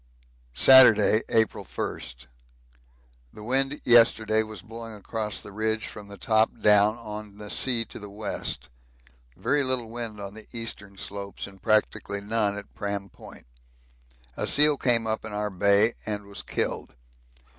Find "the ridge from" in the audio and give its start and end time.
5.39-6.07